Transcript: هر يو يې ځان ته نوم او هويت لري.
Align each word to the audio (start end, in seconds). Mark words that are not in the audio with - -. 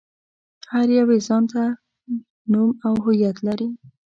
هر 0.71 0.87
يو 0.97 1.07
يې 1.15 1.19
ځان 1.27 1.43
ته 1.51 1.61
نوم 2.51 2.69
او 2.85 2.93
هويت 3.03 3.37
لري. 3.47 3.69